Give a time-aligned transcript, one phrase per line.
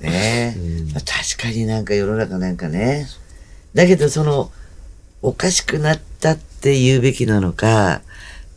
[0.00, 0.56] ねえ、
[0.94, 3.06] 確かになんか世の中なんかね。
[3.74, 4.50] だけどその、
[5.22, 8.02] おかしくなったって言うべきなのか、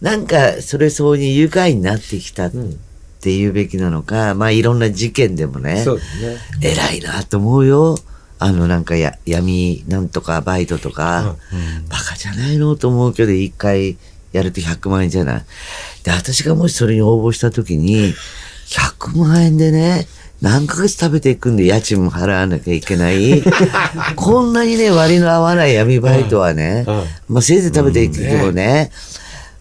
[0.02, 2.52] なんかそれそうに愉快になってきたっ
[3.20, 6.38] て言うべきなのか、まあいろんな事件でもね、そうですね。
[6.62, 7.98] 偉いなと思うよ。
[8.40, 11.36] あのなんかや闇なんとかバイトとか、
[11.90, 13.98] バカじゃないのと思うけど、一回
[14.32, 15.46] やると100万円じゃない。
[16.04, 18.14] で、私がもしそれに応募した時に、
[18.68, 20.08] 100万円でね、
[20.42, 23.44] 何ヶ月食べていくんで家賃も払わなきゃいけない。
[24.16, 26.86] こんなにね、割の合わない闇バイトはね、
[27.28, 28.92] まあせいぜい食べていくけどね、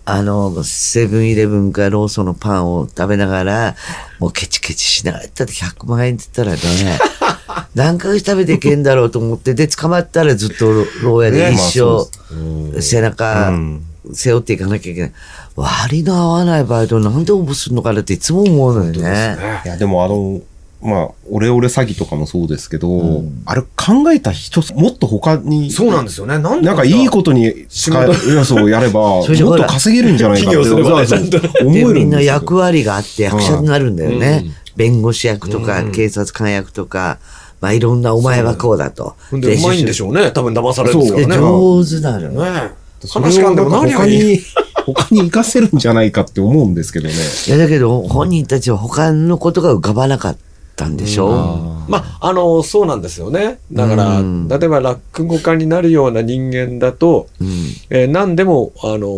[0.06, 3.77] あの、セブンイレブンかローソンのパンを食べながら、
[4.19, 6.98] もうケチケチしながら、だって100万円って言ったらね、
[7.75, 12.09] 何ヶ月食べていけんだろうと思って、で、捕まったらずっと牢屋で一生、
[12.80, 13.52] 背中、
[14.12, 15.12] 背負っていかなきゃいけない。
[15.56, 19.36] 割の合わないバイトなんで応募するのかなっていつも思うのよね。
[19.64, 20.41] いや、でもあの、
[20.83, 26.38] まあ、オレオレ詐欺とかもそうですけど、あれ考えた人、もっと他に、そうなんですよね。
[26.38, 34.47] なんでなんかいいことに使え、いや、そうやれば、 もっと稼げるんじゃないかって思えで、みんな役割があって役者になるんだよね。
[34.75, 37.19] 弁護士役とか、警察官役とか、
[37.60, 39.16] まあいろんなお前はこうだと。
[39.32, 40.06] うまいんでしょ。
[40.06, 40.30] ょうね。
[40.30, 41.42] 多分騙されるんですかで、らね。
[41.42, 42.30] 上手なのよ。
[42.30, 42.70] ね
[43.06, 44.41] それをなんか他に、
[44.87, 47.15] 他に活かせるんじゃないかって思うんですけどね。
[47.47, 50.37] いや、だけど、本人たちは他のことが浮かばなかっ
[50.77, 53.59] たんでしょまあ、あの、そうなんですよね。
[53.73, 57.48] だから、うん例えば落語家になるような人間だと、うん。
[57.91, 59.09] えー何でも、あの、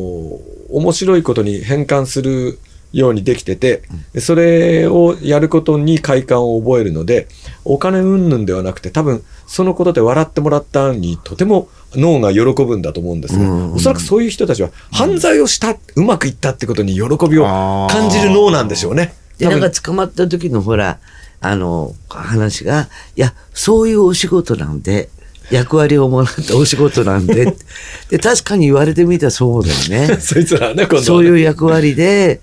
[0.71, 2.59] 面白いことに変換する
[2.93, 7.29] ようにできてて、でそれをやることに快感を覚えるので、
[7.65, 17.45] お金云々ではなくて、多分、そのことで笑ってもらったにとても脳が喜ぶんだと思うんですが、うんおそらくそういう人たちは犯罪をした、うまくいったってことに喜びを
[17.91, 19.15] 感じる脳なんでしょうね。
[19.39, 20.99] で、なんか捕まった時のほら、
[21.41, 25.09] あの、話が、いや、そういうお仕事なんで、
[25.51, 27.55] 役割をもらったお仕事なんで。
[28.09, 30.19] で、確かに言われてみたらそうだよね。
[30.23, 32.41] そいつらね、今度はねそういう役割で、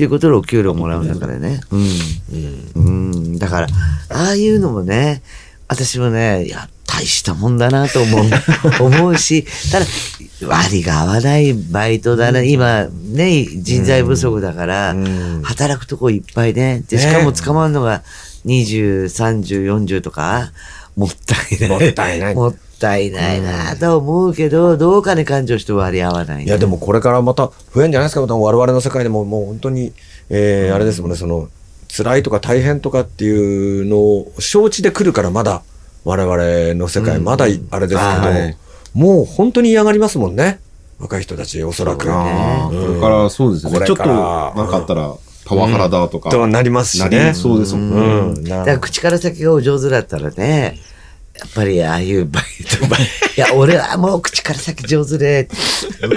[0.00, 1.60] っていうことでお給料もらうんだからね。
[1.70, 1.90] うん。
[2.74, 2.90] う
[3.34, 3.38] ん。
[3.38, 3.66] だから、
[4.08, 5.20] ああいうのもね、
[5.68, 8.24] 私もね、いや、大したもんだなと思う、
[8.82, 9.84] 思うし、ただ、
[10.48, 12.40] 割が合わないバイトだな。
[12.42, 14.96] 今、ね、人材不足だから、
[15.42, 16.82] 働くとこいっぱいね。
[16.88, 18.02] で、しかも捕まるのが
[18.46, 20.50] 20、30、40とか、
[20.96, 21.68] もったいない。
[21.68, 26.44] もったいないもったいないなと思うけど、どうかね感情して割り合わない、ね。
[26.44, 29.92] いや、でもこれからまた増えんじゃないですか、また我々の世界でももう本当に、
[30.30, 31.48] えーあれですもんね、その、
[31.94, 35.62] 辛いとか大変とかっていうのを承知で来るからまだ
[36.04, 38.56] 我々の世界、まだいあれですけど、はい
[38.94, 40.58] もう本当に嫌がりますもんね。
[40.98, 42.10] 若い人たち、おそらく。
[42.12, 43.72] ああ、これからそうですね。
[43.72, 45.14] これちょっと、なんかあったら、
[45.46, 46.30] パワハラだとか。
[46.30, 47.34] となりますしなねり。
[47.34, 47.96] そうですもんね。
[47.96, 48.44] うん。
[48.44, 50.78] なだから口から先がお上手だったらね、
[51.40, 55.48] やっぱりああいうバイト、バイいや、俺はもう口から先上手で、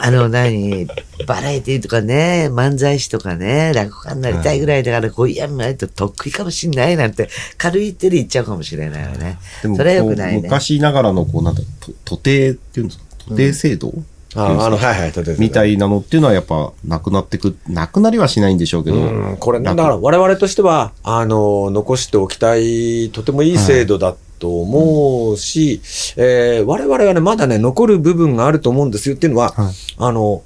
[0.02, 0.86] あの何、
[1.26, 9.40] バラエティとかね、漫才師とかね、落語家になりたいぐらいだから、こういうやんないと得意かもしんないなんて、軽い手で言っちゃうかもしれないよね。
[9.62, 10.42] でもそれはよくないね。
[10.44, 12.52] 昔ながらの、こう、なんだ、と徒弟ってい
[12.82, 13.06] うんですか？
[13.30, 13.94] 徒弟制度、
[14.36, 18.98] ああの、はいはい、とてもみたいなのっていうのはやっぱ、なくなってく、なくなりはしないんでしょうけど。
[18.98, 25.80] うん、これ、だ楽から我々としては、あの、残しておきたい、とてもいい制度だと思うし、
[26.18, 30.44] えー我々はね、まだね、残る部分があると思うんですよっていうのは、はいあの、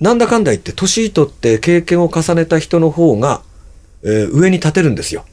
[0.00, 3.42] なんだかんだ言って、年取って経験を重ねた人の方が、
[4.02, 5.26] えー上に立てるんですよ。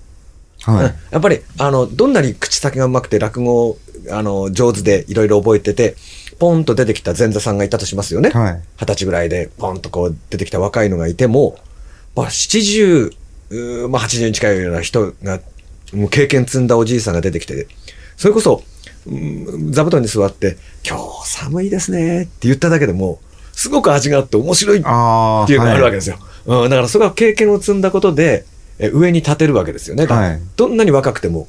[0.63, 0.95] はい。
[1.11, 3.77] やっぱり、あの、どんなに口先がうまくて落語、
[4.11, 5.95] あの、上手でいろいろ覚えてて、
[6.37, 8.29] ポンと出てきた前座さんがいたとしますよね。
[8.31, 8.61] はい。
[8.77, 11.57] 二十歳ぐらいでポンとこう出てきた若いのがいても、
[12.13, 13.13] まあ、70、
[13.51, 15.39] うーまあ、80に近いような人が、
[15.93, 17.67] もう経験積んだおじいさんが出てきて、
[18.17, 18.63] それこそ、
[19.07, 20.57] うん座布団に座って、
[20.87, 23.19] 今日寒いですねって言っただけでも、
[23.53, 24.81] すごく味があって面白いっ。
[24.81, 26.17] ていうのがあるわけでですよ。
[26.45, 28.45] うん、だからそれは経験を積んだことで、
[28.77, 30.05] え上に立てるわけですよね。
[30.05, 31.47] はいどんなに若くても、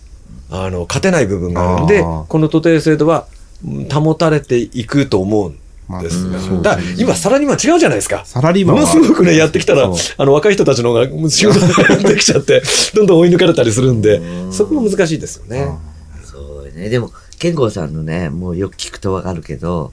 [0.50, 3.26] あの、勝てない部分があるんで、この徒弟制度は
[3.64, 5.58] うん保たれていくと思うん
[6.02, 6.38] ですが。
[6.38, 8.22] まあだから今、さらには違うじゃないですか。
[8.24, 12.62] サラリーマンはものすごくね、やってきたら、あの、若い人たちの方が仕事ができちゃって、
[12.94, 14.20] どんどん追い抜かれたりするんで、
[14.50, 15.68] そこが難しいですよね。
[16.24, 16.38] そ
[16.68, 16.88] うね。
[16.88, 19.92] でも、健吾さんのね、もうよく聞くとわかるけど、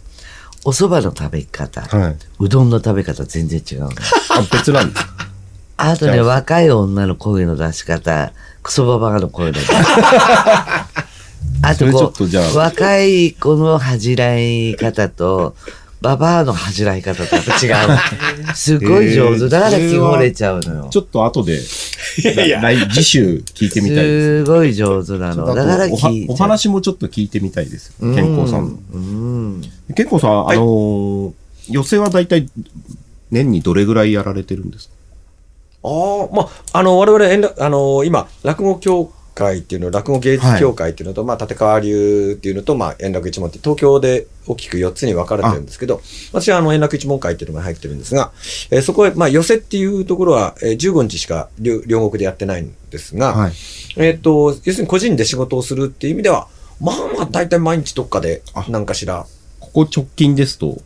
[0.66, 2.16] お蕎麦の食べ方、はい。
[2.40, 3.88] うどんの食べ方全然違うの。
[3.88, 5.06] あ、別なんです。
[5.78, 8.34] あとね、若い女の声の出し方、
[8.64, 10.88] クソババアの声の出し方。
[11.62, 15.56] あとこっとじゃあう、若い子の恥じらい方と、
[16.02, 18.54] ババアの恥じらい方とやっぱ違う。
[18.56, 19.50] すごい上手。
[19.50, 20.88] だから気漏れちゃうのよ。
[20.92, 24.46] ちょっと後で、来次週聞いてみたいです。
[24.46, 25.46] すごい上手なの。
[25.56, 25.88] だから
[26.28, 27.94] お話もちょっと聞いてみたいです。
[28.00, 28.80] うん健康さんの。
[28.94, 29.62] うん。
[29.96, 31.32] 健康さん、あのー
[31.70, 32.48] 寄席は大体
[33.30, 34.94] 年にどれぐらいやられてるんですか？
[35.84, 46.02] ああ、まあ、あの、我々あの、今、落語協会っていうの、落語芸術協会っていうのと、まあ、立川流っていうのと、まあ、円楽一門って、東京で大きく4つに分かれてるんですけど、
[46.32, 48.32] 私はあの、円楽一門会っていうのが入ってるんですが、
[48.72, 53.52] えーそこへ、まあ、寄せっていうところは、えー15日しか両両国でやってないんですが、はい。
[53.98, 56.48] えっ、と、要するに個人で仕事をするっていう意味では、
[56.82, 59.26] まあまあ、大体毎日どっかであ、何かしら、
[59.60, 60.82] ここ直近ですと、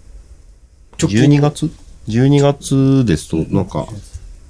[1.02, 1.72] 直近？12月
[2.08, 3.88] ?12 月ですと、なんか、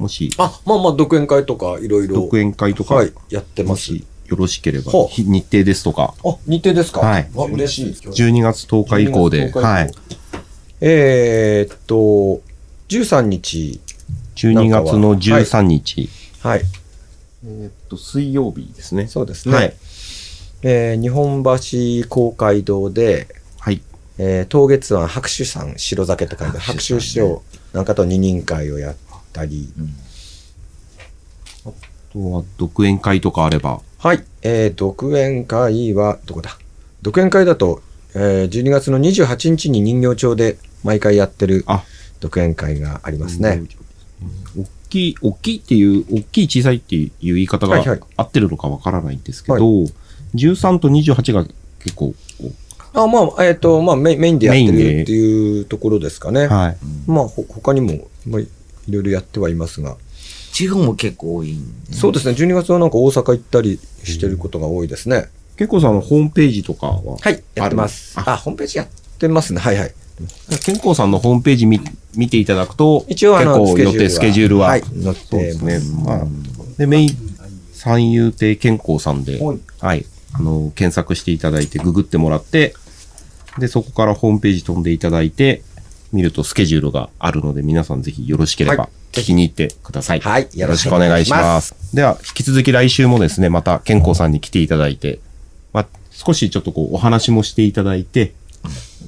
[0.02, 3.94] もし、あ、まあまあ、独演会とか、いろいろ、独演会とか、はい、やってます。
[3.94, 4.04] よ
[4.38, 7.02] ろしければ、ほう日日程ですとか、あ、日程ですか？
[7.02, 7.30] はい。
[7.38, 7.86] あ、嬉しい。
[8.08, 9.62] 12月10日以降で、12月10日以降。
[9.62, 9.92] はい。
[10.82, 12.42] えーっと、
[12.90, 13.80] 13日、
[14.38, 16.10] 12月の13日、
[16.40, 16.56] は。
[16.56, 16.62] い、
[17.46, 19.08] えーっと、水曜日ですね。
[19.08, 19.56] そうですね。
[19.56, 19.74] はい。
[20.64, 23.28] えー日本橋公会堂で、
[23.60, 23.82] はい。
[24.18, 26.98] えー、当月庵白秋さん白酒って書いて、白白秋さんね。
[26.98, 27.42] 秋師匠
[27.74, 28.96] なんかと二人会をやっ
[29.32, 29.70] たり、
[31.66, 31.70] あ
[32.14, 36.58] とは、独演会とかあれば、はい、えー、独演会は、どこだ？
[37.02, 37.82] 独演会だと、
[38.14, 41.84] えー、12月の28日に人形町で毎回やってるあ、
[42.20, 43.64] 独演会がありますね。
[44.58, 48.00] 大きい、大きいっていう、大きい小さいっていう言い方がはいはい。
[48.18, 49.88] 合ってるのかわからないんですけど、は
[50.36, 51.46] 13と28が
[51.80, 52.52] 結構、こ
[52.94, 56.42] あまあ、えっ、と、まあメイン、メインでやってるっていうところですかね。
[56.42, 56.78] うはい。
[57.08, 58.42] まあ、ほ他にも、まあ、
[58.88, 59.98] いろいろやってはいますが。
[60.52, 65.30] 地方も結構多いんでそうですね、12月はなんか大阪行ったりしてることが多いですね。
[65.56, 68.20] 結構さんのホームページとかは、はい、やってます。
[68.20, 68.88] ああホームページやっ
[69.18, 69.60] てますね。
[69.60, 69.94] はいはい。
[70.64, 71.80] 健康さんのホームページ見
[72.16, 76.26] 見ていただくと、一応あの、結構予定、スケジュールは、はい、載ってそうですねまあ、
[76.78, 77.10] で、メイン、
[77.72, 82.76] 三遊亭健康さんで、はいはい、あの、検索していただいて、ググってもらって、
[83.58, 85.64] で、そこからホームページ飛んでいただいて、
[86.12, 90.22] 見るとスケジュールがあるので、皆さんぜひよろしければはい聞きに行ってください。
[90.22, 91.76] はいよろしくお願いします。
[91.94, 95.20] では、引き続き来週もですね、また健康さんに来ていただいて、
[95.74, 98.34] まあ、少しちょっとこう、お話もしていただいて、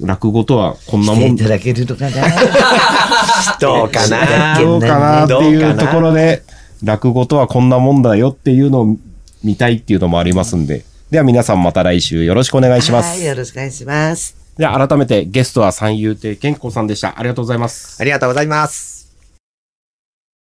[0.02, 2.20] 落語とはこんなもんいただけるのかな？
[3.60, 4.58] どうかな？
[4.58, 6.42] どうかなっていううところで、
[6.82, 8.96] 落語とはこんなもんだよっていうのを
[9.42, 10.84] 見たいっていうのもありますんで。
[11.10, 13.24] では皆さんまた来週よろしくお願いしまはい、す。
[13.24, 14.43] よろしくお願いします。
[14.56, 17.18] では改めてゲストは三遊亭健子さんでした。
[17.18, 18.00] ありがとうございます。
[18.00, 18.93] ありがとうございます。